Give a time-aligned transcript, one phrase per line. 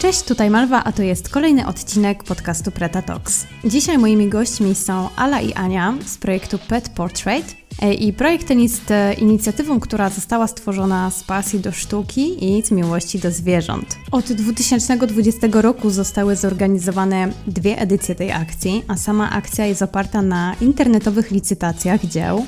[0.00, 3.46] Cześć, tutaj Malwa, a to jest kolejny odcinek podcastu Preta Talks.
[3.64, 7.56] Dzisiaj moimi gośćmi są Ala i Ania z projektu Pet Portrait.
[7.82, 12.62] E, I projekt ten jest e, inicjatywą, która została stworzona z pasji do sztuki i
[12.62, 13.96] z miłości do zwierząt.
[14.10, 20.54] Od 2020 roku zostały zorganizowane dwie edycje tej akcji, a sama akcja jest oparta na
[20.60, 22.46] internetowych licytacjach dzieł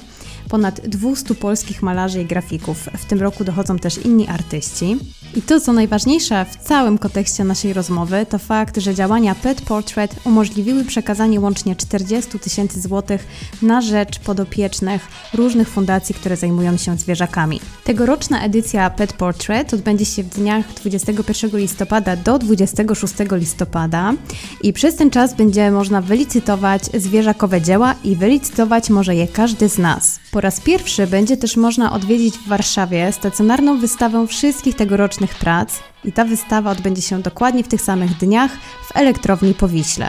[0.52, 2.88] ponad 200 polskich malarzy i grafików.
[2.98, 4.96] W tym roku dochodzą też inni artyści.
[5.36, 10.14] I to, co najważniejsze w całym kontekście naszej rozmowy, to fakt, że działania Pet Portrait
[10.24, 13.26] umożliwiły przekazanie łącznie 40 tysięcy złotych
[13.62, 17.60] na rzecz podopiecznych różnych fundacji, które zajmują się zwierzakami.
[17.84, 24.14] Tegoroczna edycja Pet Portrait odbędzie się w dniach 21 listopada do 26 listopada
[24.62, 29.78] i przez ten czas będzie można wylicytować zwierzakowe dzieła i wylicytować może je każdy z
[29.78, 30.21] nas.
[30.32, 36.12] Po raz pierwszy będzie też można odwiedzić w Warszawie stacjonarną wystawę wszystkich tegorocznych prac i
[36.12, 38.50] ta wystawa odbędzie się dokładnie w tych samych dniach
[38.88, 40.08] w elektrowni Powiśle.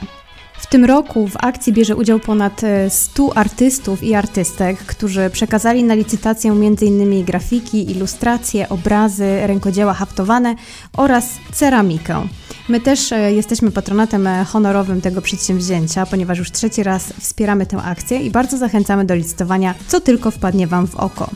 [0.64, 5.84] W tym roku w akcji bierze udział ponad 100 e, artystów i artystek, którzy przekazali
[5.84, 7.26] na licytację m.in.
[7.26, 10.56] grafiki, ilustracje, obrazy, rękodzieła haftowane
[10.98, 12.28] oraz ceramikę.
[12.70, 17.78] My też e, jesteśmy patronatem e, honorowym tego przedsięwzięcia, ponieważ już trzeci raz wspieramy tę
[17.78, 21.30] akcję i bardzo zachęcamy do licytowania, co tylko wpadnie Wam w oko.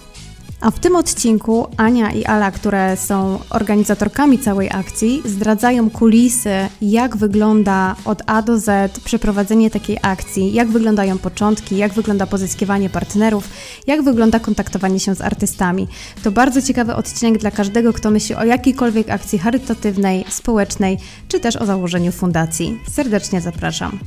[0.61, 6.49] A w tym odcinku Ania i Ala, które są organizatorkami całej akcji, zdradzają kulisy,
[6.81, 12.89] jak wygląda od A do Z przeprowadzenie takiej akcji, jak wyglądają początki, jak wygląda pozyskiwanie
[12.89, 13.49] partnerów,
[13.87, 15.87] jak wygląda kontaktowanie się z artystami.
[16.23, 20.97] To bardzo ciekawy odcinek dla każdego, kto myśli o jakiejkolwiek akcji charytatywnej, społecznej,
[21.27, 22.79] czy też o założeniu fundacji.
[22.91, 23.99] Serdecznie zapraszam.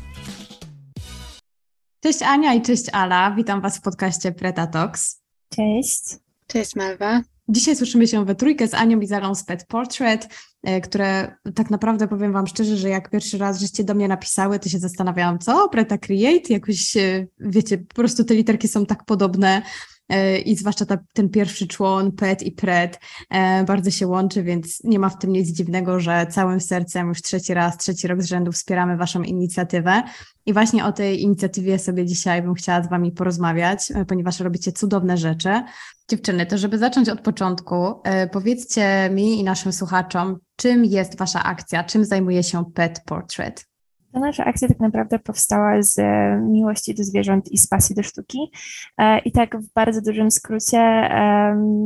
[2.00, 5.20] Cześć Ania i cześć Ala, witam Was w podcaście Preta Talks.
[5.56, 6.29] Cześć.
[6.50, 7.22] Cześć Malwa.
[7.48, 10.28] Dzisiaj słyszymy się we trójkę z Anią i Zarą z Pet Portrait,
[10.62, 14.58] e, które tak naprawdę powiem Wam szczerze, że jak pierwszy raz żeście do mnie napisały,
[14.58, 15.68] to się zastanawiałam, co?
[15.68, 16.52] Preta Create?
[16.52, 19.62] Jakoś, e, wiecie, po prostu te literki są tak podobne
[20.08, 23.00] e, i zwłaszcza ta, ten pierwszy człon, pet i pret,
[23.66, 27.54] bardzo się łączy, więc nie ma w tym nic dziwnego, że całym sercem już trzeci
[27.54, 30.02] raz, trzeci rok z rzędu wspieramy Waszą inicjatywę.
[30.46, 35.16] I właśnie o tej inicjatywie sobie dzisiaj bym chciała z Wami porozmawiać, ponieważ robicie cudowne
[35.16, 35.62] rzeczy.
[36.10, 41.42] Dziewczyny, to żeby zacząć od początku, e, powiedzcie mi i naszym słuchaczom, czym jest Wasza
[41.42, 43.69] akcja, czym zajmuje się Pet Portrait?
[44.12, 48.02] Ta nasza akcja tak naprawdę powstała z e, miłości do zwierząt i z pasji do
[48.02, 48.38] sztuki.
[48.98, 51.10] E, I tak w bardzo dużym skrócie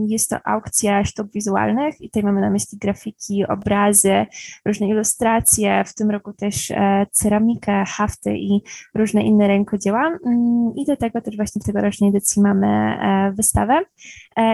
[0.09, 4.27] jest to aukcja sztuk wizualnych i tutaj mamy na myśli grafiki, obrazy,
[4.65, 8.63] różne ilustracje, w tym roku też e, ceramikę, hafty i
[8.95, 10.19] różne inne rękodzieła.
[10.27, 12.99] Mm, I do tego też właśnie w tegorocznej edycji mamy
[13.37, 13.81] wystawę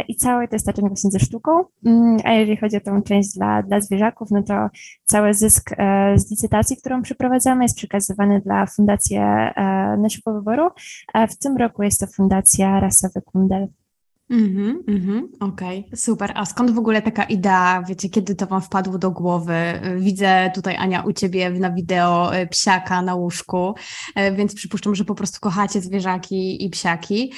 [0.08, 1.64] i całe to jest otoczenie właśnie ze sztuką.
[1.86, 4.68] Mm, a jeżeli chodzi o tą część dla, dla zwierzaków, no to
[5.04, 5.70] cały zysk
[6.16, 10.68] z licytacji, którą przeprowadzamy, jest przekazywany dla Fundacji e, naszego wyboru.
[11.30, 13.68] W tym roku jest to Fundacja Rasowy Kundel.
[14.30, 16.32] Mhm, mhm, okej, okay, super.
[16.34, 19.54] A skąd w ogóle taka idea, wiecie, kiedy to Wam wpadło do głowy?
[19.98, 23.74] Widzę tutaj, Ania, u Ciebie na wideo e, psiaka na łóżku,
[24.14, 27.32] e, więc przypuszczam, że po prostu kochacie zwierzaki i psiaki,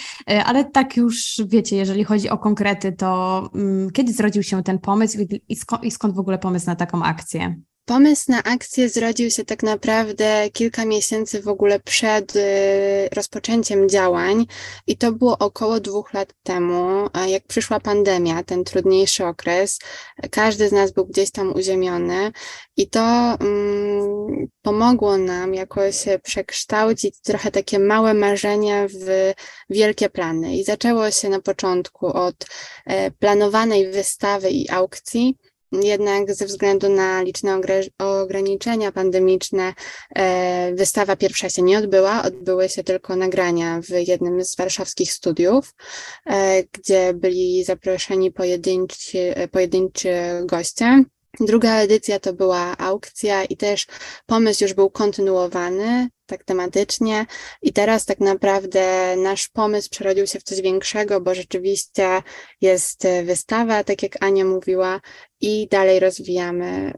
[0.44, 5.18] ale tak już, wiecie, jeżeli chodzi o konkrety, to um, kiedy zrodził się ten pomysł
[5.82, 7.56] i skąd w ogóle pomysł na taką akcję?
[7.84, 12.40] Pomysł na akcję zrodził się tak naprawdę kilka miesięcy w ogóle przed y,
[13.12, 14.46] rozpoczęciem działań
[14.86, 19.78] i to było około dwóch lat temu, jak przyszła pandemia, ten trudniejszy okres.
[20.30, 22.32] Każdy z nas był gdzieś tam uziemiony
[22.76, 29.32] i to um, pomogło nam jakoś przekształcić trochę takie małe marzenia w
[29.70, 30.56] wielkie plany.
[30.56, 32.46] I zaczęło się na początku od
[32.86, 35.36] e, planowanej wystawy i aukcji,
[35.72, 37.60] jednak ze względu na liczne
[37.98, 39.74] ograniczenia pandemiczne
[40.14, 45.74] e, wystawa pierwsza się nie odbyła, odbyły się tylko nagrania w jednym z warszawskich studiów,
[46.26, 51.04] e, gdzie byli zaproszeni pojedynczy, pojedynczy goście.
[51.40, 53.86] Druga edycja to była aukcja i też
[54.26, 57.26] pomysł już był kontynuowany tak tematycznie
[57.62, 62.22] i teraz tak naprawdę nasz pomysł przerodził się w coś większego, bo rzeczywiście
[62.60, 65.00] jest wystawa, tak jak Ania mówiła
[65.40, 66.92] i dalej rozwijamy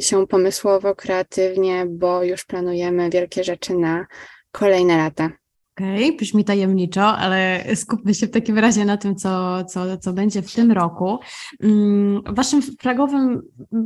[0.00, 4.06] się pomysłowo, kreatywnie, bo już planujemy wielkie rzeczy na
[4.52, 5.30] kolejne lata.
[5.78, 10.12] Okej, okay, brzmi tajemniczo, ale skupmy się w takim razie na tym, co, co, co
[10.12, 11.18] będzie w tym roku.
[11.60, 13.42] Mm, waszym flagowym,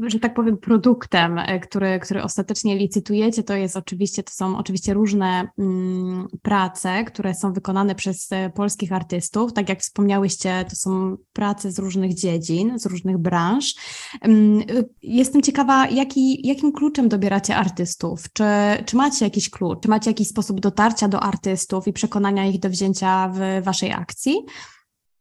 [0.07, 4.95] że tak powiem, produktem, e, który, który ostatecznie licytujecie, to jest oczywiście, to są oczywiście
[4.95, 9.53] różne mm, prace, które są wykonane przez e, polskich artystów.
[9.53, 13.75] Tak jak wspomniałyście, to są prace z różnych dziedzin, z różnych branż.
[14.21, 14.63] Mm,
[15.03, 18.33] jestem ciekawa, jaki, jakim kluczem dobieracie artystów?
[18.33, 18.45] Czy,
[18.87, 19.83] czy macie jakiś klucz?
[19.83, 21.82] Czy macie jakiś sposób dotarcia do artystów?
[21.87, 24.35] I przekonania ich do wzięcia w Waszej akcji?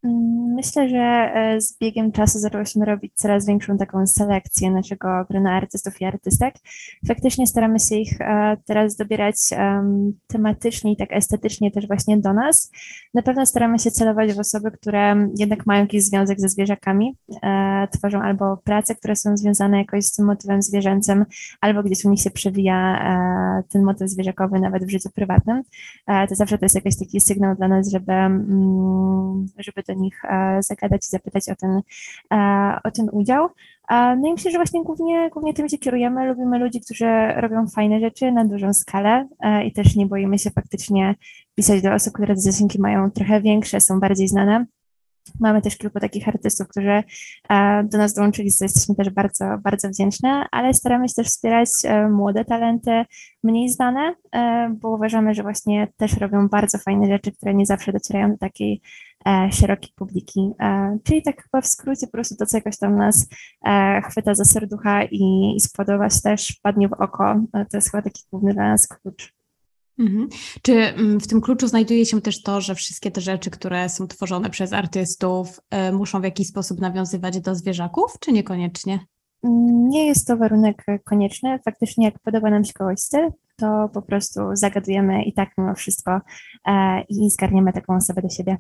[0.04, 5.52] Mm, myślę, że e, z biegiem czasu zaczęłyśmy robić coraz większą taką selekcję naszego grona
[5.56, 6.56] artystów i artystek.
[7.08, 9.36] Faktycznie staramy się ich e, teraz dobierać
[10.28, 12.72] tematycznie i tak estetycznie też właśnie do nas.
[13.14, 17.88] Na pewno staramy się celować w osoby, które jednak mają jakiś związek ze zwierzakami, e,
[17.92, 21.26] tworzą albo prace, które są związane jakoś z tym motywem zwierzęcym,
[21.62, 22.82] albo gdzieś u nich się przewija
[23.70, 25.64] ten motyw zwierzakowy nawet w życiu prywatnym.
[26.30, 30.64] To zawsze to jest jakiś taki sygnał dla nas, żeby, mm, żeby do nich e,
[30.64, 31.82] zagadać i zapytać o ten,
[32.34, 33.50] e, o ten udział.
[33.90, 36.28] No i myślę, że właśnie głównie, głównie tym się kierujemy.
[36.28, 40.50] Lubimy ludzi, którzy robią fajne rzeczy na dużą skalę e, i też nie boimy się
[40.50, 41.16] faktycznie
[41.56, 44.66] pisać do osób, które zasięgi mają trochę większe, są bardziej znane.
[45.40, 47.04] Mamy też kilku takich artystów, którzy
[47.84, 51.70] do nas dołączyli, co jesteśmy też bardzo, bardzo wdzięczne, ale staramy się też wspierać
[52.10, 53.06] młode talenty,
[53.44, 54.16] mniej znane,
[54.70, 58.82] bo uważamy, że właśnie też robią bardzo fajne rzeczy, które nie zawsze docierają do takiej
[59.11, 59.11] E,
[59.52, 60.52] szerokiej publiki.
[60.60, 63.28] E, czyli tak chyba w skrócie po prostu to, co jakoś tam nas
[63.66, 67.36] e, chwyta za serducha i, i spodoba się też, padnie w oko.
[67.54, 69.34] To jest chyba taki główny dla nas klucz.
[70.00, 70.30] Mhm.
[70.62, 74.08] Czy mm, w tym kluczu znajduje się też to, że wszystkie te rzeczy, które są
[74.08, 75.60] tworzone przez artystów,
[75.94, 79.00] muszą w jakiś sposób nawiązywać do zwierzaków, czy niekoniecznie?
[79.90, 81.60] Nie jest to warunek konieczny.
[81.66, 86.22] Faktycznie, jak podoba nam się kogoś styl, to po prostu zagadujemy i tak mimo wszystko
[87.10, 88.58] i zgarniemy taką osobę do siebie.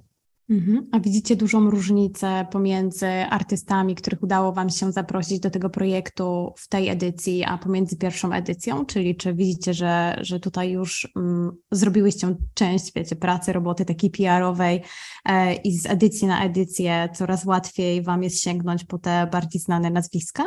[0.51, 0.87] Mhm.
[0.91, 6.67] A widzicie dużą różnicę pomiędzy artystami, których udało Wam się zaprosić do tego projektu w
[6.67, 8.85] tej edycji, a pomiędzy pierwszą edycją?
[8.85, 14.81] Czyli czy widzicie, że, że tutaj już mm, zrobiłyście część, wiecie, pracy, roboty takiej PR-owej
[15.25, 19.89] e, i z edycji na edycję coraz łatwiej Wam jest sięgnąć po te bardziej znane
[19.89, 20.43] nazwiska?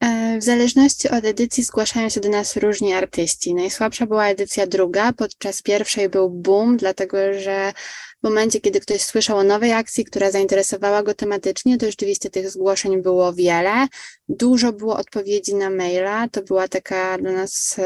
[0.00, 3.54] E, w zależności od edycji zgłaszają się do nas różni artyści.
[3.54, 7.72] Najsłabsza była edycja druga, podczas pierwszej był boom, dlatego że
[8.20, 12.50] w momencie, kiedy ktoś słyszał o nowej akcji, która zainteresowała go tematycznie, to rzeczywiście tych
[12.50, 13.86] zgłoszeń było wiele.
[14.28, 16.28] Dużo było odpowiedzi na maila.
[16.28, 17.76] To była taka dla nas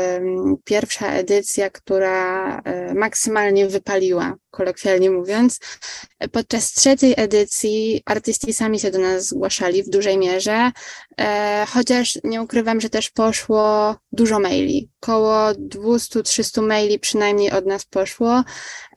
[0.64, 5.58] pierwsza edycja, która e, maksymalnie wypaliła, kolokwialnie mówiąc.
[6.32, 10.70] Podczas trzeciej edycji artyści sami się do nas zgłaszali w dużej mierze,
[11.20, 14.90] e, chociaż nie ukrywam, że też poszło dużo maili.
[15.04, 18.44] Około 200-300 maili przynajmniej od nas poszło.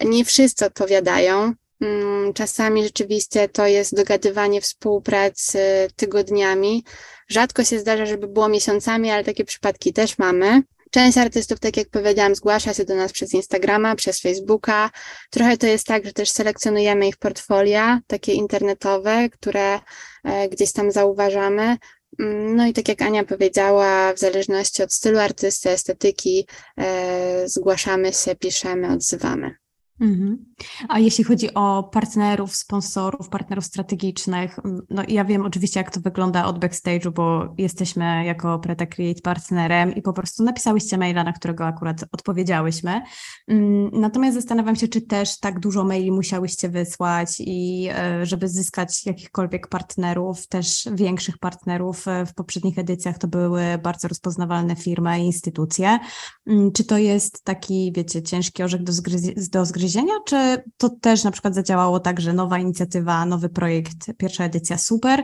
[0.01, 1.53] Nie wszyscy odpowiadają.
[1.81, 5.59] Mm, czasami rzeczywiście to jest dogadywanie współpracy
[5.95, 6.83] tygodniami.
[7.29, 10.63] Rzadko się zdarza, żeby było miesiącami, ale takie przypadki też mamy.
[10.91, 14.89] Część artystów, tak jak powiedziałam, zgłasza się do nas przez Instagrama, przez Facebooka.
[15.29, 19.79] Trochę to jest tak, że też selekcjonujemy ich portfolia, takie internetowe, które
[20.23, 21.77] e, gdzieś tam zauważamy.
[22.19, 26.47] Mm, no i tak jak Ania powiedziała, w zależności od stylu artysty, estetyki,
[26.77, 29.55] e, zgłaszamy się, piszemy, odzywamy.
[30.01, 30.45] Mhm.
[30.89, 34.59] A jeśli chodzi o partnerów, sponsorów, partnerów strategicznych,
[34.89, 39.95] no ja wiem oczywiście, jak to wygląda od backstage'u, bo jesteśmy jako Preta Create partnerem
[39.95, 43.01] i po prostu napisałyście maila, na którego akurat odpowiedziałyśmy.
[43.47, 49.05] Mm, natomiast zastanawiam się, czy też tak dużo maili musiałyście wysłać i e, żeby zyskać
[49.05, 55.25] jakichkolwiek partnerów, też większych partnerów e, w poprzednich edycjach to były bardzo rozpoznawalne firmy i
[55.25, 55.99] instytucje.
[56.47, 58.93] Mm, czy to jest taki, wiecie, ciężki orzech do,
[59.51, 59.86] do zgryzienia,
[60.25, 65.23] czy to też na przykład zadziałało tak, że nowa inicjatywa, nowy projekt, pierwsza edycja super,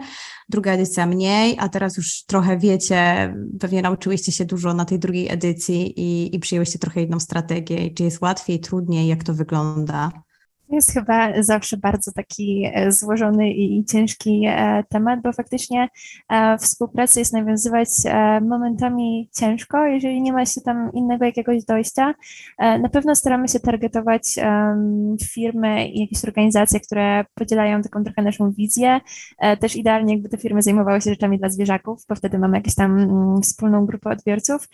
[0.49, 5.29] druga edycja mniej, a teraz już trochę wiecie, pewnie nauczyłyście się dużo na tej drugiej
[5.29, 7.93] edycji i, i przyjęłyście trochę inną strategię.
[7.93, 10.11] Czy jest łatwiej, trudniej, jak to wygląda?
[10.75, 15.87] Jest chyba zawsze bardzo taki e, złożony i ciężki e, temat, bo faktycznie
[16.29, 17.89] e, współpracę jest nawiązywać
[18.41, 22.13] momentami ciężko, jeżeli nie ma się tam innego jakiegoś dojścia.
[22.59, 24.23] Na pewno staramy się targetować
[25.23, 28.99] firmy i jakieś organizacje, które podzielają taką trochę naszą wizję.
[29.59, 32.99] Też idealnie, jakby te firmy zajmowały się rzeczami dla zwierzaków, bo wtedy mamy jakąś tam
[32.99, 34.69] mm, wspólną grupę odbiorców.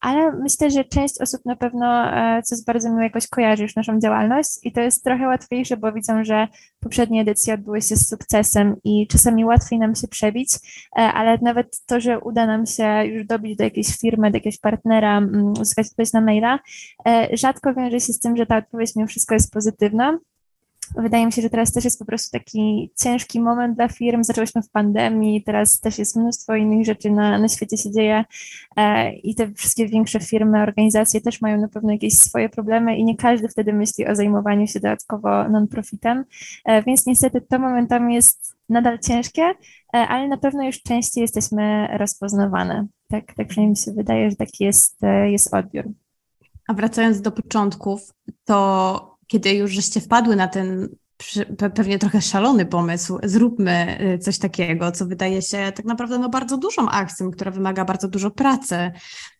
[0.00, 2.04] Ale myślę, że część osób na pewno,
[2.44, 5.92] co jest bardzo miłe, jakoś kojarzy już naszą działalność i to jest trochę łatwiejsze, bo
[5.92, 6.48] widzą, że
[6.80, 10.50] poprzednie edycje odbyły się z sukcesem i czasami łatwiej nam się przebić,
[10.98, 14.58] e, ale nawet to, że uda nam się już dobić do jakiejś firmy, do jakiegoś
[14.58, 16.58] partnera, mm, uzyskać odpowiedź na maila,
[17.06, 20.18] e, rzadko wiąże się z tym, że ta odpowiedź mimo wszystko jest pozytywna.
[20.96, 24.24] Wydaje mi się, że teraz też jest po prostu taki ciężki moment dla firm.
[24.24, 28.24] Zaczęłyśmy w pandemii, teraz też jest mnóstwo innych rzeczy na, na świecie się dzieje
[28.76, 33.04] e, i te wszystkie większe firmy, organizacje też mają na pewno jakieś swoje problemy i
[33.04, 36.24] nie każdy wtedy myśli o zajmowaniu się dodatkowo non-profitem,
[36.64, 39.54] e, więc niestety to momentami jest nadal ciężkie, e,
[39.92, 42.86] ale na pewno już częściej jesteśmy rozpoznawane.
[43.08, 45.84] Tak, tak mi się wydaje, że taki jest, e, jest odbiór.
[46.68, 48.12] A wracając do początków,
[48.44, 50.88] to kiedy już żeście wpadły na ten
[51.74, 56.56] pewnie trochę szalony pomysł, zróbmy y, coś takiego, co wydaje się tak naprawdę no, bardzo
[56.56, 58.90] dużą akcją, która wymaga bardzo dużo pracy.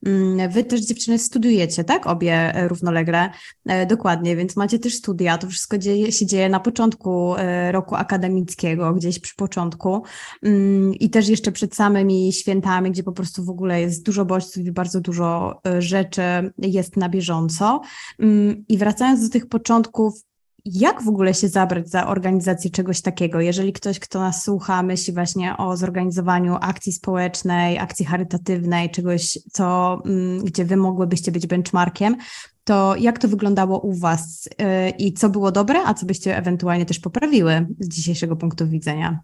[0.07, 2.07] Mm, wy też dziewczyny studiujecie, tak?
[2.07, 3.31] Obie e, równolegle,
[3.67, 7.95] e, dokładnie, więc macie też studia, to wszystko dzieje, się dzieje na początku e, roku
[7.95, 10.03] akademickiego, gdzieś przy początku
[10.43, 14.65] mm, i też jeszcze przed samymi świętami, gdzie po prostu w ogóle jest dużo bodźców
[14.65, 16.23] i bardzo dużo rzeczy
[16.59, 17.81] jest na bieżąco.
[18.19, 20.29] Mm, I wracając do tych początków,
[20.65, 23.41] jak w ogóle się zabrać za organizację czegoś takiego?
[23.41, 29.99] Jeżeli ktoś, kto nas słucha, myśli właśnie o zorganizowaniu akcji społecznej, akcji charytatywnej, czegoś, co,
[30.07, 32.17] mm, gdzie wy mogłybyście być benchmarkiem,
[32.65, 36.87] to jak to wyglądało u Was y, i co było dobre, a co byście ewentualnie
[36.87, 39.21] też poprawiły z dzisiejszego punktu widzenia?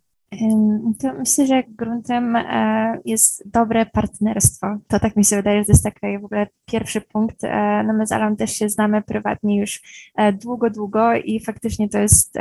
[1.00, 4.66] To myślę, że gruntem e, jest dobre partnerstwo.
[4.88, 7.44] To tak mi się wydaje, że to jest taki w ogóle pierwszy punkt.
[7.44, 9.82] E, no my z Alą też się znamy prywatnie już
[10.16, 12.34] e, długo, długo i faktycznie to jest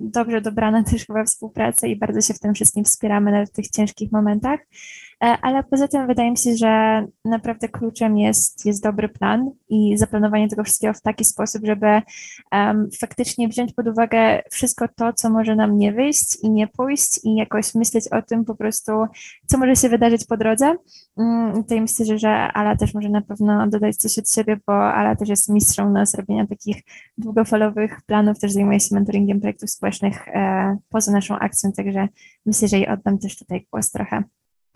[0.00, 4.12] dobrze dobrana też chyba współpraca i bardzo się w tym wszystkim wspieramy w tych ciężkich
[4.12, 4.60] momentach.
[5.22, 9.98] E, ale poza tym wydaje mi się, że naprawdę kluczem jest, jest dobry plan i
[9.98, 12.02] zaplanowanie tego wszystkiego w taki sposób, żeby
[12.52, 17.20] um, faktycznie wziąć pod uwagę wszystko to, co może nam nie wyjść i nie pójść
[17.24, 18.92] i jakoś myśleć o tym po prostu,
[19.46, 20.76] co może się wydarzyć po drodze.
[21.54, 25.16] Tutaj myślę, że, że Ala też może na pewno dodać coś od siebie, bo Ala
[25.16, 26.82] też jest mistrzą na zrobienia takich
[27.18, 32.08] długofalowych planów, też zajmuje się mentoringiem projektów społecznych e, poza naszą akcją, także
[32.46, 34.22] myślę, że jej oddam też tutaj głos trochę.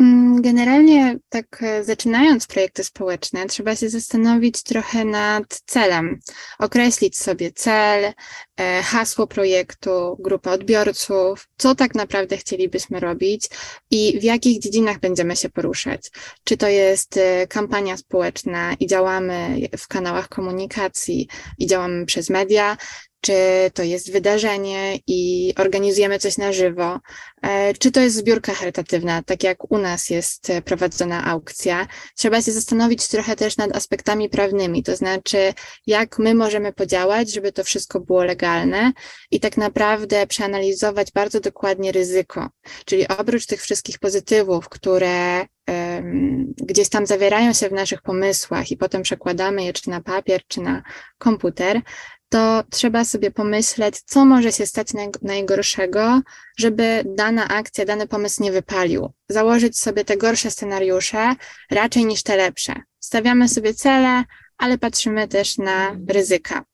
[0.00, 6.20] Mm, generalnie, tak e, zaczynając projekty społeczne, trzeba się zastanowić trochę nad celem,
[6.58, 8.12] określić sobie cel,
[8.56, 13.48] e, hasło projektu, grupę odbiorców, co tak naprawdę chcielibyśmy robić
[13.90, 16.10] i w jakich dziedzinach będziemy się poruszać.
[16.44, 21.28] Czy to jest e, kampania społeczna i działamy w kanałach komunikacji
[21.58, 22.76] i działamy przez media,
[23.20, 23.34] czy
[23.74, 27.00] to jest wydarzenie i organizujemy coś na żywo,
[27.42, 31.86] e, czy to jest zbiórka charytatywna, tak jak u nas jest prowadzona aukcja.
[32.16, 35.52] Trzeba się zastanowić trochę też nad aspektami prawnymi, to znaczy,
[35.86, 38.92] jak my możemy podziałać, żeby to wszystko było legalne
[39.30, 42.48] i tak naprawdę przeanalizować bardzo dokładnie ryzyko.
[42.84, 45.46] Czyli oprócz tych wszystkich pozytywów, które
[46.56, 50.60] gdzieś tam zawierają się w naszych pomysłach i potem przekładamy je czy na papier, czy
[50.60, 50.82] na
[51.18, 51.80] komputer,
[52.28, 54.88] to trzeba sobie pomyśleć, co może się stać
[55.22, 56.20] najgorszego,
[56.58, 59.12] żeby dana akcja, dany pomysł nie wypalił.
[59.28, 61.34] Założyć sobie te gorsze scenariusze
[61.70, 62.74] raczej niż te lepsze.
[63.00, 64.24] Stawiamy sobie cele,
[64.58, 66.64] ale patrzymy też na ryzyka.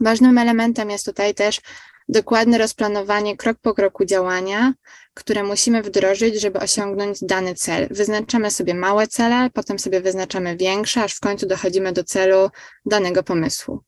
[0.00, 1.60] Ważnym elementem jest tutaj też
[2.08, 4.74] dokładne rozplanowanie krok po kroku działania,
[5.14, 7.88] które musimy wdrożyć, żeby osiągnąć dany cel.
[7.90, 12.50] Wyznaczamy sobie małe cele, potem sobie wyznaczamy większe, aż w końcu dochodzimy do celu
[12.86, 13.82] danego pomysłu.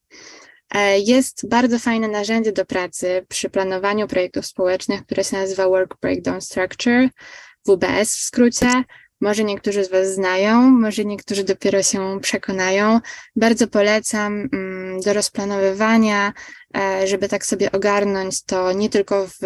[0.75, 6.01] E, jest bardzo fajne narzędzie do pracy przy planowaniu projektów społecznych, które się nazywa Work
[6.01, 7.09] Breakdown Structure,
[7.67, 8.85] WBS w skrócie.
[9.23, 13.01] Może niektórzy z Was znają, może niektórzy dopiero się przekonają.
[13.37, 16.33] Bardzo polecam mm, do rozplanowywania,
[16.77, 19.41] e, żeby tak sobie ogarnąć to nie tylko w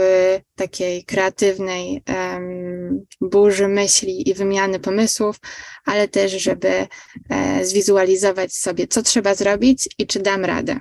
[0.54, 2.02] takiej kreatywnej
[3.20, 5.36] burzy myśli i wymiany pomysłów,
[5.84, 6.86] ale też, żeby
[7.30, 10.80] e, zwizualizować sobie, co trzeba zrobić i czy dam radę.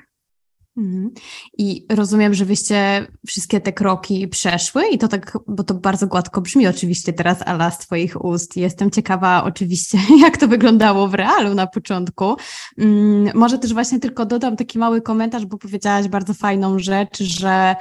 [0.77, 1.11] Mhm.
[1.57, 6.41] I rozumiem, że wyście wszystkie te kroki przeszły i to tak, bo to bardzo gładko
[6.41, 8.57] brzmi oczywiście teraz, Ala, z Twoich ust.
[8.57, 12.35] Jestem ciekawa oczywiście, jak to wyglądało w realu na początku.
[12.77, 17.75] Mm, może też właśnie tylko dodam taki mały komentarz, bo powiedziałaś bardzo fajną rzecz, że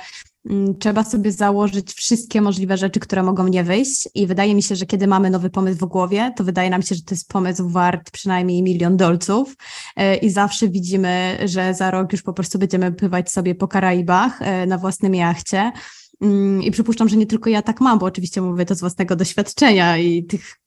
[0.78, 4.08] trzeba sobie założyć wszystkie możliwe rzeczy, które mogą nie wyjść.
[4.14, 6.94] I wydaje mi się, że kiedy mamy nowy pomysł w głowie, to wydaje nam się,
[6.94, 9.56] że to jest pomysł wart przynajmniej milion dolców.
[9.96, 14.42] E, I zawsze widzimy, że za rok już po prostu będziemy pływać sobie po Karaibach
[14.42, 15.72] e, na własnym jachcie.
[16.20, 19.16] Mm, I przypuszczam, że nie tylko ja tak mam, bo oczywiście mówię to z własnego
[19.16, 20.61] doświadczenia i tych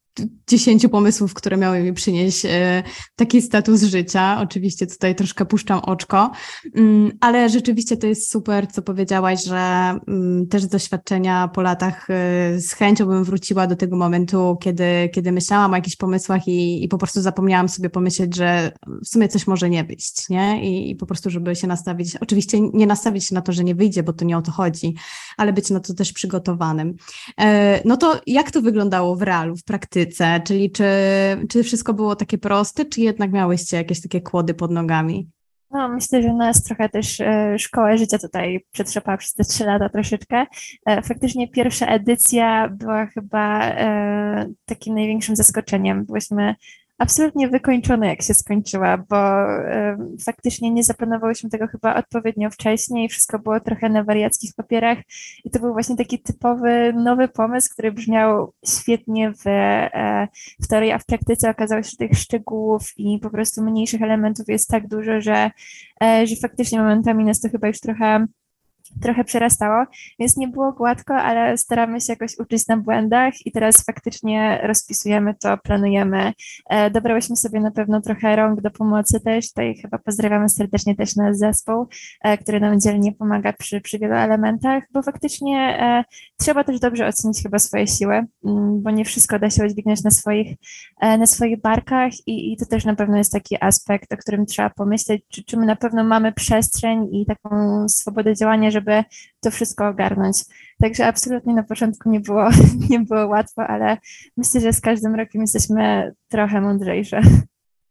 [0.48, 2.84] dziesięciu pomysłów, które miały mi przynieść e,
[3.15, 4.41] taki status życia.
[4.41, 6.31] Oczywiście tutaj troszkę puszczam oczko,
[6.75, 9.57] mm, ale rzeczywiście to jest super, co powiedziałaś, że
[10.07, 15.10] mm, też z doświadczenia po latach e, z chęcią bym wróciła do tego momentu, kiedy,
[15.13, 18.72] kiedy myślałam o jakichś pomysłach i, i po prostu zapomniałam sobie pomyśleć, że
[19.05, 20.69] w sumie coś może nie wyjść, nie?
[20.69, 23.75] I, I po prostu, żeby się nastawić, oczywiście nie nastawić się na to, że nie
[23.75, 24.95] wyjdzie, bo to nie o to chodzi,
[25.38, 26.93] ale być na to też przygotowanym.
[27.39, 30.04] E, no to jak to wyglądało w realu, w praktyce?
[30.39, 30.85] Czyli czy,
[31.50, 35.29] czy wszystko było takie proste, czy jednak miałyście jakieś takie kłody pod nogami?
[35.71, 39.89] No, myślę, że nas trochę też e, szkoła życia tutaj przetrzepała przez te trzy lata
[39.89, 40.45] troszeczkę.
[40.85, 46.05] E, faktycznie pierwsza edycja była chyba e, takim największym zaskoczeniem.
[46.05, 46.55] Byliśmy
[46.97, 53.39] absolutnie wykończone, jak się skończyła, bo y, faktycznie nie zaplanowałyśmy tego chyba odpowiednio wcześniej, wszystko
[53.39, 54.97] było trochę na wariackich papierach
[55.43, 60.27] i to był właśnie taki typowy nowy pomysł, który brzmiał świetnie w, e,
[60.61, 64.45] w teorii, a w praktyce okazało się, że tych szczegółów i po prostu mniejszych elementów
[64.47, 65.51] jest tak dużo, że,
[66.03, 68.25] e, że faktycznie momentami nas to chyba już trochę
[69.01, 69.85] trochę przerastało,
[70.19, 75.33] więc nie było gładko, ale staramy się jakoś uczyć na błędach i teraz faktycznie rozpisujemy
[75.33, 76.33] to, planujemy.
[76.69, 81.15] E, dobrałyśmy sobie na pewno trochę rąk do pomocy też, tutaj chyba pozdrawiamy serdecznie też
[81.15, 81.87] nasz zespół,
[82.21, 86.03] e, który nam dzielnie pomaga przy, przy wielu elementach, bo faktycznie e,
[86.37, 90.11] trzeba też dobrze ocenić chyba swoje siły, mm, bo nie wszystko da się udźwignąć na
[90.11, 90.55] swoich,
[91.01, 94.69] na swoich barkach i, i to też na pewno jest taki aspekt, o którym trzeba
[94.69, 98.84] pomyśleć, czy, czy my na pewno mamy przestrzeń i taką swobodę działania, żeby
[99.39, 100.37] to wszystko ogarnąć.
[100.81, 102.49] Także absolutnie na początku nie było,
[102.89, 103.97] nie było łatwo, ale
[104.37, 107.21] myślę, że z każdym rokiem jesteśmy trochę mądrzejsze.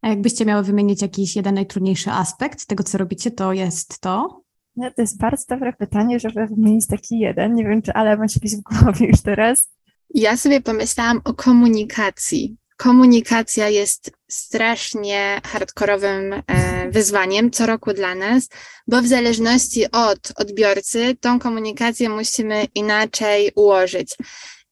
[0.02, 4.44] A jakbyście miały wymienić jakiś jeden najtrudniejszy aspekt tego, co robicie, to jest to?
[4.76, 7.54] No, to jest bardzo dobre pytanie, żeby wymienić taki jeden.
[7.54, 9.72] Nie wiem, czy ale masz jakiś w głowie już teraz.
[10.14, 16.42] Ja sobie pomyślałam o komunikacji, komunikacja jest strasznie hardkorowym e,
[16.90, 18.48] wyzwaniem co roku dla nas,
[18.86, 24.16] bo w zależności od odbiorcy tą komunikację musimy inaczej ułożyć.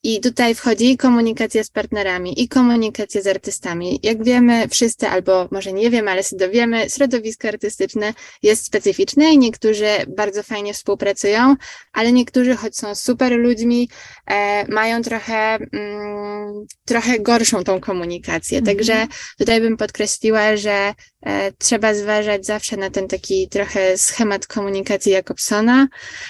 [0.04, 4.00] I tutaj wchodzi i komunikacja z partnerami, i komunikacja z artystami.
[4.02, 9.38] Jak wiemy wszyscy, albo może nie wiemy, ale się dowiemy, środowisko artystyczne jest specyficzne i
[9.38, 11.56] niektórzy bardzo fajnie współpracują,
[11.92, 13.88] ale niektórzy, choć są super ludźmi,
[14.26, 18.58] e, mają trochę, mm, trochę gorszą tą komunikację.
[18.58, 18.76] Mhm.
[18.76, 19.06] Także
[19.38, 20.94] tutaj bym podkreśliła, że
[21.26, 25.88] e, trzeba zważać zawsze na ten taki trochę schemat komunikacji Jakobsona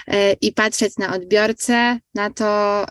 [0.08, 2.84] e, i patrzeć na odbiorcę, na to,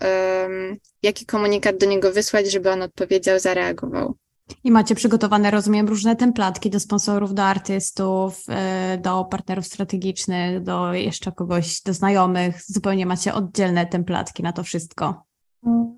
[1.04, 4.16] jaki komunikat do niego wysłać, żeby on odpowiedział, zareagował.
[4.64, 10.94] I macie przygotowane, rozumiem, różne templatki do sponsorów, do artystów, e, do partnerów strategicznych, do
[10.94, 12.62] jeszcze kogoś, do znajomych.
[12.68, 15.31] Zupełnie macie oddzielne templatki na to wszystko.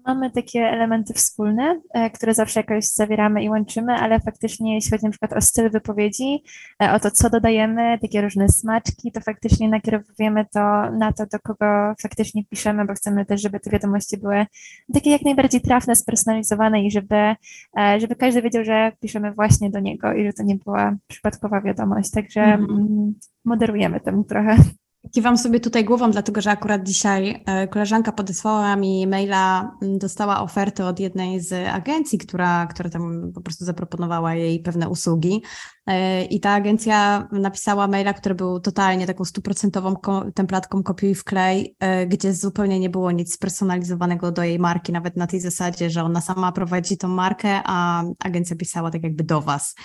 [0.06, 5.04] Mamy takie elementy wspólne, e, które zawsze jakoś zawieramy i łączymy, ale faktycznie jeśli chodzi
[5.04, 6.44] na przykład o styl wypowiedzi,
[6.84, 11.40] e, o to, co dodajemy, takie różne smaczki, to faktycznie nakierowujemy to na to, do
[11.40, 14.46] kogo faktycznie piszemy, bo chcemy też, żeby te wiadomości były
[14.94, 17.36] takie jak najbardziej trafne, spersonalizowane i żeby,
[17.80, 21.62] e, żeby każdy wiedział, że piszemy właśnie do niego i że to nie była przypadkowa
[21.62, 22.12] wiadomość.
[22.12, 23.14] Także mm.
[23.46, 24.58] moderujemy tym trochę.
[25.12, 30.86] Kiwam sobie tutaj głową, dlatego że akurat dzisiaj e, koleżanka podesłała mi maila, dostała ofertę
[30.86, 35.42] od jednej z agencji, która, która tam po prostu zaproponowała jej pewne usługi.
[35.88, 39.96] E, I ta agencja napisała maila, który był totalnie taką stuprocentową
[40.36, 45.18] templatką kopiuj i wklej, e, gdzie zupełnie nie było nic spersonalizowanego do jej marki, nawet
[45.18, 49.42] na tej zasadzie, że ona sama prowadzi tą markę, a agencja pisała tak jakby do
[49.42, 49.76] was,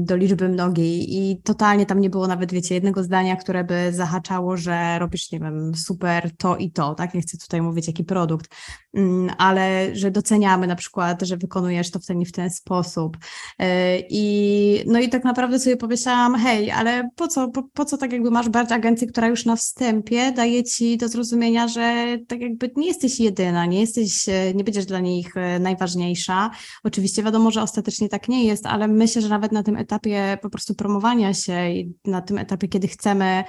[0.00, 3.92] do liczby mnogiej i totalnie tam nie było nawet, wiecie, jednego zdania, które by
[4.24, 7.14] zahaczało, że robisz, nie wiem, super to i to, tak?
[7.14, 8.50] Nie chcę tutaj mówić, jaki produkt,
[8.94, 13.16] mm, ale że doceniamy na przykład, że wykonujesz to w ten i w ten sposób.
[13.58, 17.98] E, I no i tak naprawdę sobie pomyślałam, hej, ale po co, po, po co
[17.98, 22.40] tak jakby masz brać agencję, która już na wstępie daje ci do zrozumienia, że tak
[22.40, 26.50] jakby nie jesteś jedyna, nie jesteś, e, nie będziesz dla nich e, najważniejsza.
[26.84, 30.50] Oczywiście wiadomo, że ostatecznie tak nie jest, ale myślę, że nawet na tym etapie po
[30.50, 33.44] prostu promowania się i na tym etapie, kiedy chcemy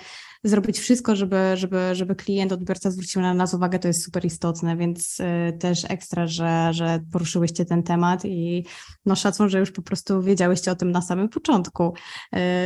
[0.45, 4.77] zrobić wszystko, żeby, żeby, żeby klient, odbiorca zwrócił na nas uwagę, to jest super istotne,
[4.77, 8.65] więc y, też ekstra, że, że poruszyłyście ten temat i
[9.05, 11.93] no szacun, że już po prostu wiedziałyście o tym na samym początku,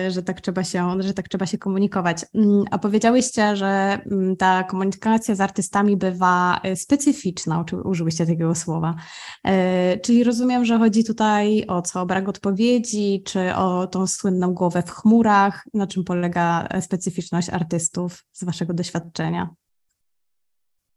[0.07, 2.25] y, że tak trzeba się, że tak trzeba się komunikować.
[2.35, 8.95] Mm, a powiedziałyście, że mm, ta komunikacja z artystami bywa y, specyficzna, użyłyście takiego słowa.
[10.03, 12.05] Czyli rozumiem, że chodzi tutaj o co?
[12.05, 15.65] Brak odpowiedzi, czy o tą słynną głowę w chmurach?
[15.73, 17.68] Na czym polega specyficzność artystów?
[17.69, 19.49] Artystów z Waszego doświadczenia?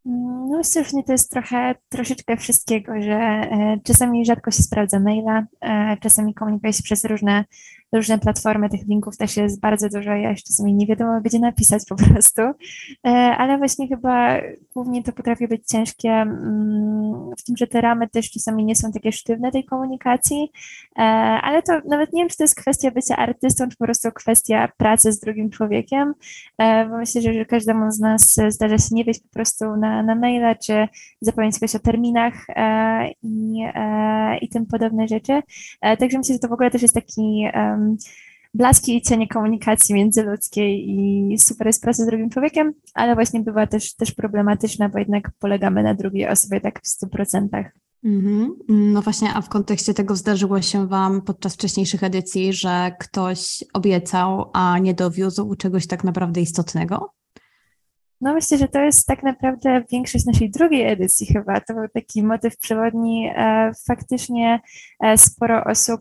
[0.05, 5.97] No że to jest trochę, troszeczkę wszystkiego, że e, czasami rzadko się sprawdza maila, e,
[5.97, 7.45] czasami komunikuje się przez różne
[7.93, 11.83] różne platformy, tych linków też jest bardzo dużo, ja jeszcze czasami nie wiadomo, gdzie napisać
[11.89, 14.41] po prostu, e, ale właśnie chyba
[14.75, 18.93] głównie to potrafi być ciężkie mm, w tym, że te ramy też czasami nie są
[18.93, 20.53] takie sztywne tej komunikacji,
[20.99, 21.03] e,
[21.43, 24.69] ale to nawet nie wiem, czy to jest kwestia bycia artystą, czy po prostu kwestia
[24.77, 26.15] pracy z drugim człowiekiem,
[26.59, 30.15] e, bo myślę, że, każdemu z nas zdarza się nie wejść po prostu na, na
[30.15, 30.89] maila, czy
[31.21, 32.47] zapomnieć coś o terminach
[33.23, 33.65] i,
[34.41, 35.43] i tym podobne rzeczy.
[35.81, 37.45] Także myślę, że to w ogóle też jest taki
[38.55, 43.67] blaski i cienie komunikacji międzyludzkiej i super jest praca z drugim człowiekiem, ale właśnie bywa
[43.67, 47.65] też, też problematyczna, bo jednak polegamy na drugiej osobie tak w 100%.
[48.05, 48.49] Mm-hmm.
[48.69, 54.51] No właśnie, a w kontekście tego zdarzyło się Wam podczas wcześniejszych edycji, że ktoś obiecał,
[54.53, 57.13] a nie dowiózł czegoś tak naprawdę istotnego?
[58.23, 61.61] No myślę, że to jest tak naprawdę większość naszej drugiej edycji chyba.
[61.61, 63.31] To był taki motyw przewodni.
[63.37, 64.61] E, faktycznie
[65.01, 66.01] e, sporo osób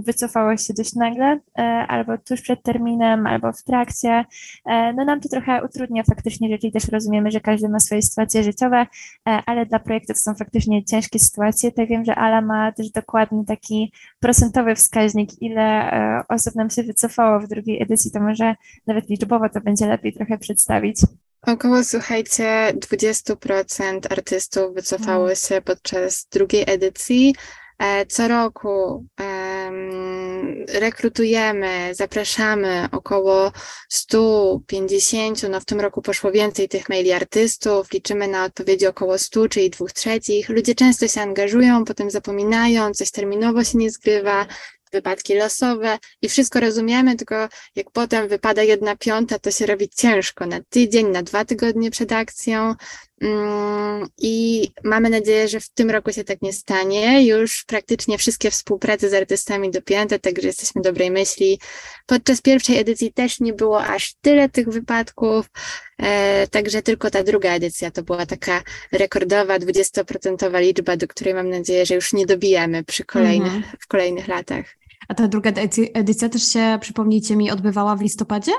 [0.00, 4.24] wycofało się dość nagle, e, albo tuż przed terminem, albo w trakcie.
[4.66, 8.86] No nam to trochę utrudnia faktycznie rzeczy też rozumiemy, że każdy ma swoje sytuacje życiowe,
[9.24, 11.72] ale dla projektów są faktycznie ciężkie sytuacje.
[11.72, 15.90] Tak wiem, że Ala ma też dokładny taki procentowy wskaźnik, ile
[16.28, 18.54] osób nam się wycofało w drugiej edycji, to może
[18.86, 20.96] nawet liczbowo to będzie lepiej trochę przedstawić.
[21.42, 25.36] Około, słuchajcie, 20% artystów wycofało mm.
[25.36, 27.34] się podczas drugiej edycji.
[27.78, 30.19] E, co roku um,
[30.68, 33.52] rekrutujemy, zapraszamy około
[33.88, 39.48] 150, no w tym roku poszło więcej tych maili artystów, liczymy na odpowiedzi około 100,
[39.48, 40.48] czyli dwóch trzecich.
[40.48, 44.46] Ludzie często się angażują, potem zapominają, coś terminowo się nie zgrywa,
[44.92, 50.46] wypadki losowe i wszystko rozumiemy, tylko jak potem wypada jedna piąta, to się robi ciężko
[50.46, 52.74] na tydzień, na dwa tygodnie przed akcją.
[53.20, 57.26] Mm, I mamy nadzieję, że w tym roku się tak nie stanie.
[57.26, 61.58] Już praktycznie wszystkie współprace z artystami dopięte, także jesteśmy dobrej myśli.
[62.06, 65.50] Podczas pierwszej edycji też nie było aż tyle tych wypadków,
[65.98, 71.50] e, także tylko ta druga edycja to była taka rekordowa, 20% liczba, do której mam
[71.50, 73.76] nadzieję, że już nie dobijemy przy kolejnych, mhm.
[73.80, 74.64] w kolejnych latach.
[75.08, 75.52] A ta druga
[75.94, 78.52] edycja też się, przypomnijcie mi, odbywała w listopadzie?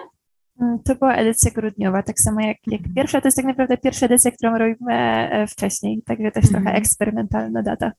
[0.62, 2.96] Mm, to była edycja grudniowa, tak samo jak, jak mhm.
[2.96, 3.22] pierwsza.
[3.22, 6.76] To jest tak naprawdę pierwsza edycja, którą robimy e, wcześniej, także też trochę mhm.
[6.78, 7.92] eksperymentalna data.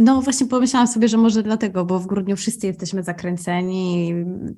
[0.00, 4.14] No właśnie pomyślałam sobie, że może dlatego, bo w grudniu wszyscy jesteśmy zakręceni,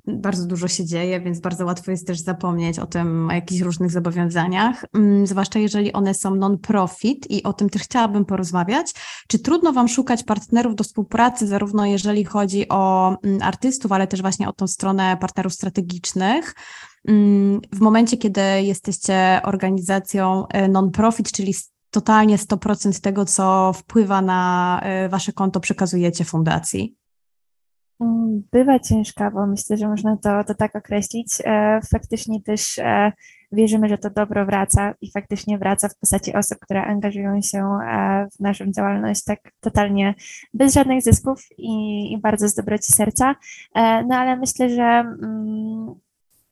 [0.07, 3.91] bardzo dużo się dzieje, więc bardzo łatwo jest też zapomnieć o tym, o jakichś różnych
[3.91, 8.93] zobowiązaniach, mm, zwłaszcza jeżeli one są non-profit i o tym też chciałabym porozmawiać.
[9.29, 14.23] Czy trudno Wam szukać partnerów do współpracy, zarówno jeżeli chodzi o mm, artystów, ale też
[14.23, 16.55] właśnie o tą stronę partnerów strategicznych?
[17.09, 21.55] Mm, w momencie, kiedy jesteście organizacją e, non-profit, czyli
[21.95, 26.97] totalnie 100% tego, co wpływa na e, wasze konto, przekazujecie fundacji?
[28.01, 31.29] Mm, bywa ciężka, bo myślę, że można to, to tak określić.
[31.45, 33.13] E, faktycznie też e,
[33.53, 37.79] wierzymy, że to dobro wraca i faktycznie wraca w postaci osób, które angażują się
[38.37, 40.15] w naszą działalność tak totalnie
[40.55, 41.73] bez żadnych zysków i,
[42.13, 43.35] i bardzo z dobroci serca.
[44.09, 45.95] No ale myślę, że mm,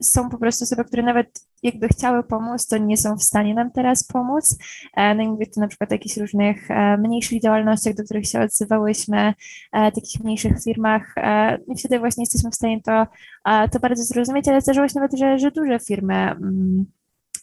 [0.01, 3.71] są po prostu osoby, które nawet jakby chciały pomóc, to nie są w stanie nam
[3.71, 4.57] teraz pomóc.
[4.93, 8.27] E, no i mówię tu na przykład o jakichś różnych e, mniejszych działalnościach, do których
[8.27, 9.33] się odzywałyśmy,
[9.71, 11.15] e, takich mniejszych firmach
[11.67, 13.07] i wtedy właśnie jesteśmy w stanie to,
[13.71, 16.85] to bardzo zrozumieć, ale zdarzyło się nawet, że, że duże firmy mm,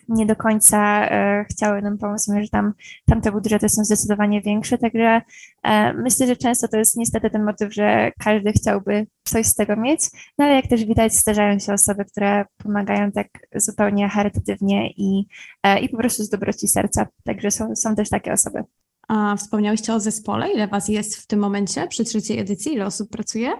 [0.08, 2.28] nie do końca e, chciały nam pomóc.
[2.28, 2.72] Myślę, że tam,
[3.06, 5.20] tam te budżety są zdecydowanie większe, także
[5.62, 9.76] e, myślę, że często to jest niestety ten motyw, że każdy chciałby coś z tego
[9.76, 10.00] mieć,
[10.38, 15.26] no ale jak też widać, zdarzają się osoby, które pomagają tak zupełnie charytatywnie i,
[15.62, 18.64] e, i po prostu z dobroci serca, także są, są też takie osoby.
[19.08, 23.10] A wspomniałyście o zespole, ile Was jest w tym momencie przy trzeciej edycji, ile osób
[23.10, 23.52] pracuje?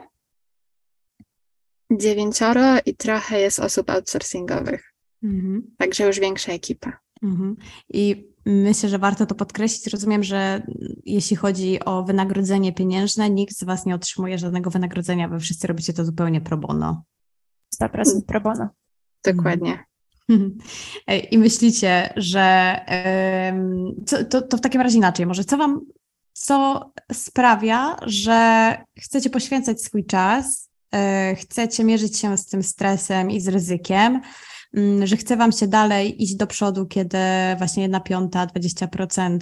[1.92, 4.89] Dziewięcioro i trochę jest osób outsourcingowych.
[5.22, 5.62] Mhm.
[5.78, 6.98] Także już większa ekipa.
[7.22, 7.56] Mhm.
[7.88, 9.87] I myślę, że warto to podkreślić.
[9.87, 10.62] Rozumiem, że
[11.04, 15.92] jeśli chodzi o wynagrodzenie pieniężne, nikt z Was nie otrzymuje żadnego wynagrodzenia, wy wszyscy robicie
[15.92, 17.04] to zupełnie pro bono.
[17.83, 18.68] 100% pro bono.
[19.24, 19.85] Dokładnie.
[20.28, 20.59] Mhm.
[21.30, 22.76] I myślicie, że
[24.06, 25.80] to, to, to w takim razie inaczej, może co Wam,
[26.33, 33.40] co sprawia, że chcecie poświęcać swój czas, e, chcecie mierzyć się z tym stresem i
[33.40, 34.20] z ryzykiem,
[35.04, 37.18] że chce Wam się dalej iść do przodu, kiedy
[37.59, 39.38] właśnie jedna piąta, 20%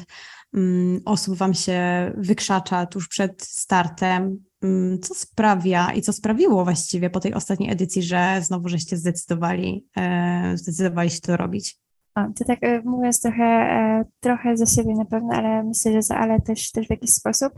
[0.55, 4.49] mm, osób Wam się wykrzacza tuż przed startem.
[4.63, 9.87] Mm, co sprawia i co sprawiło właściwie po tej ostatniej edycji, że znowu żeście zdecydowali,
[9.97, 11.79] e, zdecydowali się to robić?
[12.15, 16.17] To tak e, mówiąc trochę, e, trochę za siebie na pewno, ale myślę, że za
[16.17, 17.53] Ale też, też w jakiś sposób.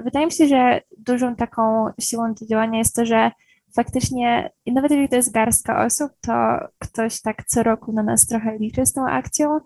[0.00, 3.30] Wydaje mi się, że dużą taką siłą do działania jest to, że
[3.76, 6.32] faktycznie, nawet jeżeli to jest garstka osób, to
[6.78, 9.58] ktoś tak co roku na nas trochę liczy z tą akcją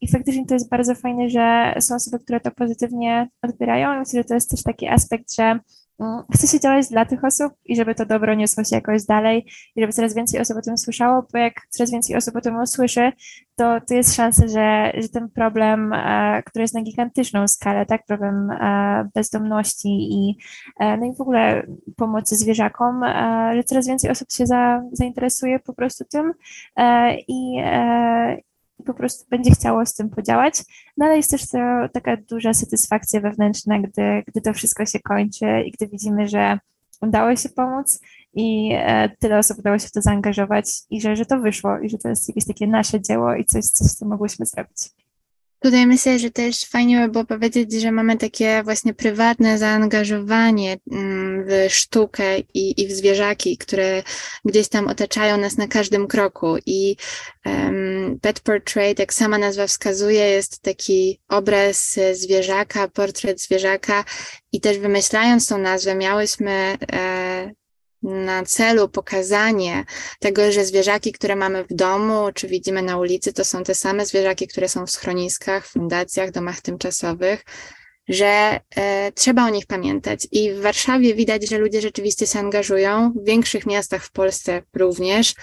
[0.00, 3.98] i faktycznie to jest bardzo fajne, że są osoby, które to pozytywnie odbierają.
[3.98, 5.58] Myślę, że to jest też taki aspekt, że
[6.34, 9.80] chce się działać dla tych osób i żeby to dobro niosło się jakoś dalej i
[9.80, 13.12] żeby coraz więcej osób o tym słyszało, bo jak coraz więcej osób o tym usłyszy,
[13.56, 18.06] to, to jest szansa, że, że ten problem, e, który jest na gigantyczną skalę, tak,
[18.06, 20.36] problem e, bezdomności i,
[20.80, 25.58] e, no i w ogóle pomocy zwierzakom, e, że coraz więcej osób się za, zainteresuje
[25.58, 26.32] po prostu tym
[26.78, 27.16] e,
[28.80, 30.62] i, po prostu będzie chciało z tym podziałać.
[30.96, 31.58] No ale jest też to
[31.92, 36.58] taka duża satysfakcja wewnętrzna, gdy, gdy to wszystko się kończy i gdy widzimy, że
[37.00, 38.00] udało się pomóc
[38.34, 41.88] i e, tyle osób udało się w to zaangażować i że, że to wyszło i
[41.88, 44.99] że to jest jakieś takie nasze dzieło i coś, coś co mogłyśmy zrobić.
[45.62, 51.44] Tutaj myślę, że też fajnie by było powiedzieć, że mamy takie właśnie prywatne zaangażowanie mm,
[51.48, 54.02] w sztukę i, i w zwierzaki, które
[54.44, 56.56] gdzieś tam otaczają nas na każdym kroku.
[56.66, 56.96] I
[57.44, 64.04] um, Pet Portrait, jak sama nazwa wskazuje, jest taki obraz zwierzaka, portret zwierzaka.
[64.52, 67.59] I też wymyślając tą nazwę, miałyśmy e,
[68.02, 69.84] na celu pokazanie
[70.18, 74.06] tego, że zwierzaki, które mamy w domu, czy widzimy na ulicy, to są te same
[74.06, 77.44] zwierzaki, które są w schroniskach, fundacjach, domach tymczasowych,
[78.10, 80.28] że e, trzeba o nich pamiętać.
[80.32, 85.34] I w Warszawie widać, że ludzie rzeczywiście się angażują, w większych miastach w Polsce również,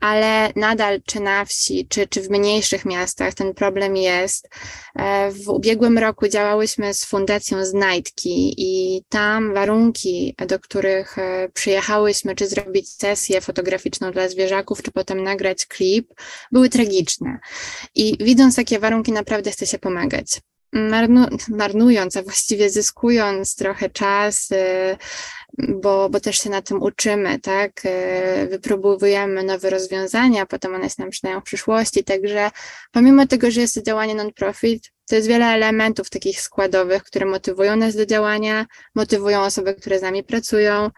[0.00, 4.48] ale nadal czy na wsi, czy, czy w mniejszych miastach ten problem jest.
[4.96, 12.34] E, w ubiegłym roku działałyśmy z Fundacją Znajdki i tam warunki, do których e, przyjechałyśmy,
[12.34, 16.08] czy zrobić sesję fotograficzną dla zwierzaków, czy potem nagrać klip,
[16.52, 17.38] były tragiczne.
[17.94, 20.40] I widząc takie warunki, naprawdę chce się pomagać
[20.76, 24.96] marnu, marnując, a właściwie zyskując trochę czas, y,
[25.58, 27.82] bo, bo też się na tym uczymy, tak?
[27.84, 32.04] Y, wypróbujemy nowe rozwiązania, potem one się nam przydają w przyszłości.
[32.04, 32.50] Także
[32.92, 37.76] pomimo tego, że jest to działanie non-profit, to jest wiele elementów takich składowych, które motywują
[37.76, 40.90] nas do działania, motywują osoby, które z nami pracują,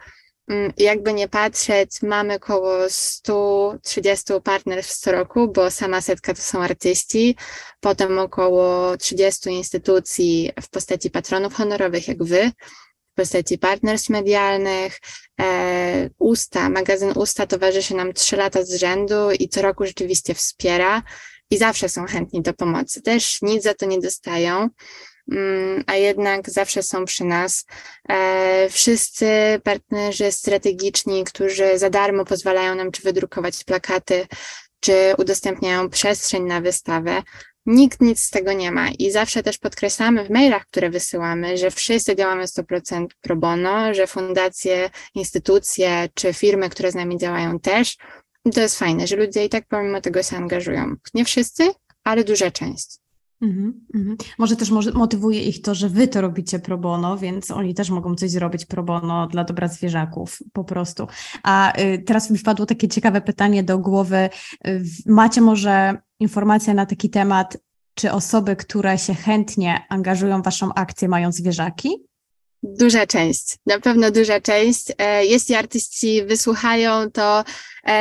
[0.77, 7.37] jakby nie patrzeć, mamy około 130 partnerstw co roku, bo sama setka to są artyści,
[7.81, 12.53] potem około 30 instytucji w postaci patronów honorowych, jak wy,
[13.13, 14.99] w postaci partnerstw medialnych.
[15.41, 21.03] E, Usta, magazyn Usta towarzyszy nam 3 lata z rzędu i co roku rzeczywiście wspiera
[21.51, 23.03] i zawsze są chętni do pomocy.
[23.03, 24.69] Też nic za to nie dostają.
[25.33, 27.64] Mm, a jednak zawsze są przy nas.
[28.09, 29.27] E, wszyscy
[29.64, 34.27] partnerzy strategiczni, którzy za darmo pozwalają nam czy wydrukować plakaty,
[34.81, 37.23] czy udostępniają przestrzeń na wystawę,
[37.69, 41.71] Nikt nic z tego nie ma i zawsze też podkreślamy w mailach, które wysyłamy, że
[41.71, 47.97] wszyscy działamy 100% pro bono, że fundacje, instytucje czy firmy, które z nami działają też.
[48.45, 50.95] I to jest fajne, że ludzie i tak pomimo tego się angażują.
[51.14, 51.71] Nie wszyscy,
[52.05, 53.08] ale duża część.
[53.42, 54.16] Mm -hmm.
[54.38, 58.14] Może też motywuje ich to, że wy to robicie pro bono, więc oni też mogą
[58.14, 61.07] coś zrobić pro bono dla dobra zwierzaków po prostu.
[61.42, 64.29] A y, teraz mi wpadło takie ciekawe pytanie do głowy.
[64.66, 67.59] Y, macie może informację na taki temat,
[67.94, 72.09] czy osoby, które się chętnie angażują w waszą akcję, mają zwierzaki?
[72.62, 74.92] Duża część, na pewno duża część.
[74.98, 77.44] E, jeśli artyści wysłuchają, to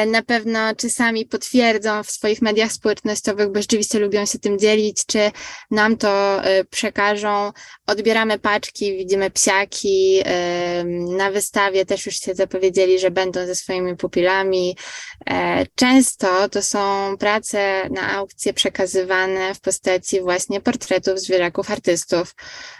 [0.07, 5.31] na pewno czasami potwierdzą w swoich mediach społecznościowych, bo rzeczywiście lubią się tym dzielić, czy
[5.71, 7.51] nam to e, przekażą.
[7.87, 10.23] Odbieramy paczki, widzimy psiaki.
[11.17, 14.77] Na wystawie też już się zapowiedzieli, że będą ze swoimi pupilami.
[15.75, 22.35] Często to są prace na aukcje przekazywane w postaci właśnie portretów zwierzaków artystów.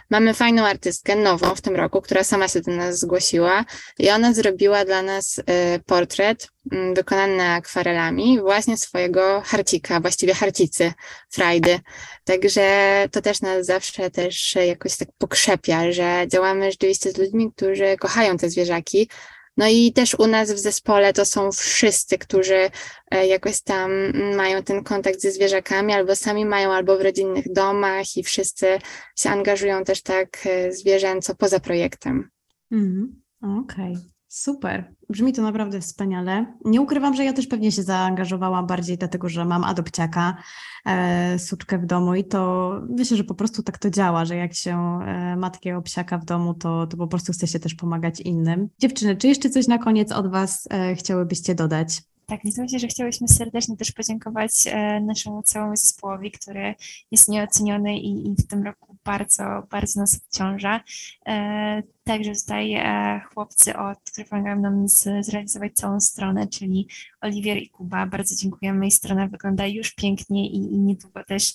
[0.10, 3.66] Mamy fajną artystkę, nową w tym roku, która sama się do nas zgłosiła
[4.00, 5.42] i ona zrobiła dla nas
[5.86, 10.94] portret mm, wykonany akwarelami właśnie swojego harcika, właściwie harcicy,
[11.30, 11.80] frajdy.
[12.24, 12.64] Także
[13.12, 18.38] to też nas zawsze też jakoś tak pokrzepia, że działamy rzeczywiście z ludźmi, którzy kochają
[18.38, 19.10] te zwierzaki,
[19.58, 22.70] no i też u nas w zespole to są wszyscy, którzy
[23.12, 23.92] e, jakoś tam
[24.36, 28.80] mają ten kontakt ze zwierzakami, albo sami mają, albo w rodzinnych domach i wszyscy
[29.20, 32.30] się angażują też tak e, zwierzęco poza projektem.
[32.72, 33.94] Mm, Okej.
[33.94, 33.96] Okay.
[34.28, 36.46] Super, brzmi to naprawdę wspaniale.
[36.66, 40.38] Nie ukrywam, że ja też pewnie się zaangażowałam bardziej, dlatego że mam adopciaka,
[40.86, 44.54] e, suczkę w domu i to myślę, że po prostu tak to działa, że jak
[44.54, 48.20] się e, ma takiego psiaka w domu, to, to po prostu chce się też pomagać
[48.20, 48.70] innym.
[48.80, 52.02] Dziewczyny, czy jeszcze coś na koniec od Was e, chciałybyście dodać?
[52.30, 56.76] Tak, więc myślę, że chciałyśmy serdecznie też podziękować e, naszemu całemu zespołowi, który
[57.12, 60.84] jest nieoceniony i, i w tym roku bardzo, bardzo nas obciąża.
[61.28, 64.88] E, także tutaj e, chłopcy, od, którzy pomagają nam
[65.22, 66.88] zrealizować całą stronę, czyli
[67.22, 71.54] Oliwier i Kuba, bardzo dziękujemy i strona wygląda już pięknie i, i niedługo też,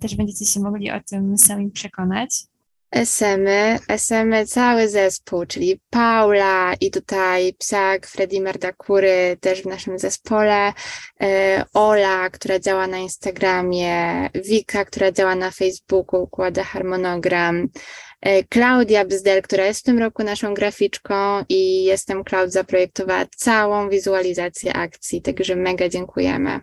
[0.00, 2.53] też będziecie się mogli o tym sami przekonać.
[2.90, 10.72] SM-y, SM-y, cały zespół, czyli Paula i tutaj Psiak, Freddy Merdakury też w naszym zespole,
[11.22, 17.68] e, Ola, która działa na Instagramie, Wika, która działa na Facebooku, układa harmonogram,
[18.20, 23.88] e, Klaudia Bzdel, która jest w tym roku naszą graficzką i jestem Cloud zaprojektowała całą
[23.88, 26.60] wizualizację akcji, także mega dziękujemy.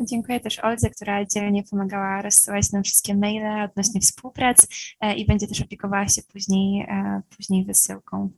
[0.00, 4.66] Dziękuję też Olze, która dzielnie pomagała rozsyłać nam wszystkie maile odnośnie współprac
[5.00, 8.30] e, i będzie też opiekowała się później, e, później wysyłką.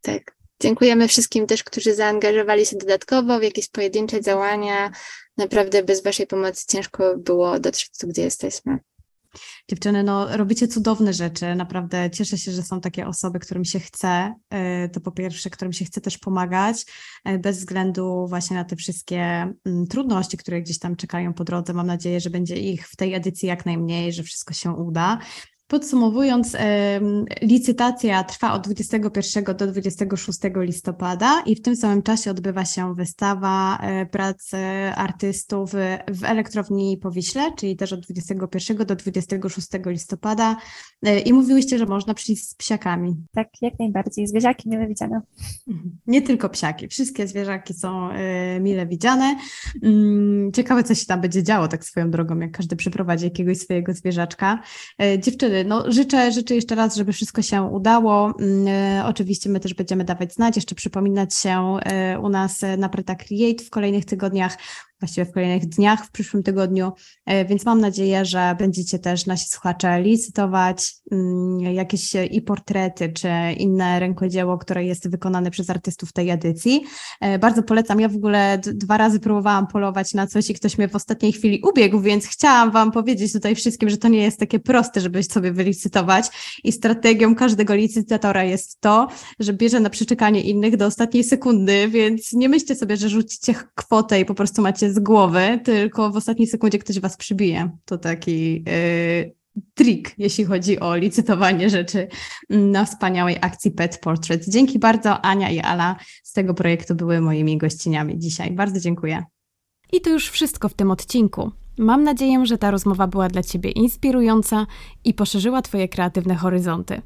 [0.00, 0.36] Tak.
[0.62, 4.90] Dziękujemy wszystkim też, którzy zaangażowali się dodatkowo w jakieś pojedyncze działania.
[5.36, 8.78] Naprawdę bez Waszej pomocy ciężko było dotrzeć tu, gdzie jesteśmy.
[9.70, 14.34] Dziewczyny, no robicie cudowne rzeczy, naprawdę cieszę się, że są takie osoby, którym się chce,
[14.84, 16.86] y, to po pierwsze, którym się chce też pomagać,
[17.28, 19.20] y, bez względu właśnie na te wszystkie
[19.64, 21.72] mm, trudności, które gdzieś tam czekają po drodze.
[21.72, 25.18] Mam nadzieję, że będzie ich w tej edycji jak najmniej, że wszystko się uda.
[25.66, 26.56] Podsumowując,
[27.42, 33.78] licytacja trwa od 21 do 26 listopada i w tym samym czasie odbywa się wystawa
[33.78, 34.50] e, prac
[34.94, 35.70] artystów
[36.08, 40.56] w elektrowni Powiśle, czyli też od 21 do 26 listopada.
[41.02, 43.16] E, I mówiłyście, że można przyjść z psiakami.
[43.34, 44.26] Tak, jak najbardziej.
[44.26, 45.20] Zwierzaki mile widziane.
[45.68, 45.98] Mhm.
[46.06, 49.36] Nie tylko psiaki, wszystkie zwierzaki są e, mile widziane.
[49.82, 53.92] Mm, ciekawe, co się tam będzie działo, tak swoją drogą, jak każdy przyprowadzi jakiegoś swojego
[53.92, 54.62] zwierzaczka.
[55.18, 58.34] Dziewczyny, no, życzę, życzę jeszcze raz, żeby wszystko się udało.
[58.40, 62.88] Mm, e, oczywiście my też będziemy dawać znać, jeszcze przypominać się e, u nas na
[62.88, 64.58] Preta Create w kolejnych tygodniach
[65.04, 66.92] właściwie w kolejnych dniach, w przyszłym tygodniu,
[67.26, 73.28] e, więc mam nadzieję, że będziecie też nasi słuchacze licytować mm, jakieś i portrety, czy
[73.56, 76.84] inne rękodzieło, które jest wykonane przez artystów tej edycji.
[77.20, 80.88] E, bardzo polecam, ja w ogóle dwa razy próbowałam polować na coś i ktoś mnie
[80.88, 84.58] w ostatniej chwili ubiegł, więc chciałam Wam powiedzieć tutaj wszystkim, że to nie jest takie
[84.58, 86.26] proste, żeby sobie wylicytować.
[86.64, 89.08] I strategią każdego licytatora jest to,
[89.40, 94.20] że bierze na przeczekanie innych do ostatniej sekundy, więc nie myślcie sobie, że rzucicie kwotę
[94.20, 97.70] i po prostu macie z głowy, tylko w ostatniej sekundzie ktoś was przybije.
[97.84, 99.34] To taki yy,
[99.74, 102.08] trik, jeśli chodzi o licytowanie rzeczy
[102.50, 104.48] na wspaniałej akcji Pet Portrait.
[104.48, 108.50] Dzięki bardzo Ania i Ala z tego projektu były moimi gościniami dzisiaj.
[108.50, 109.24] Bardzo dziękuję.
[109.92, 111.50] I to już wszystko w tym odcinku.
[111.78, 114.66] Mam nadzieję, że ta rozmowa była dla Ciebie inspirująca
[115.04, 117.02] i poszerzyła Twoje kreatywne horyzonty.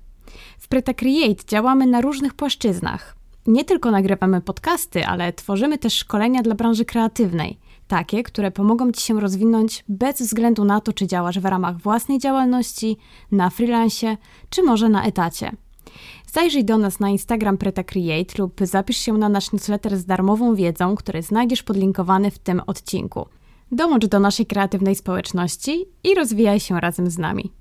[0.58, 3.16] W Preta Create działamy na różnych płaszczyznach.
[3.46, 9.02] Nie tylko nagrywamy podcasty, ale tworzymy też szkolenia dla branży kreatywnej– takie, które pomogą Ci
[9.02, 12.96] się rozwinąć bez względu na to, czy działasz w ramach własnej działalności,
[13.32, 14.16] na freelancie,
[14.50, 15.52] czy może na etacie.
[16.32, 20.54] Zajrzyj do nas na Instagram Preta Create lub zapisz się na nasz newsletter z darmową
[20.54, 23.26] wiedzą, który znajdziesz podlinkowany w tym odcinku.
[23.72, 27.52] Dołącz do naszej kreatywnej społeczności i rozwijaj się razem z nami.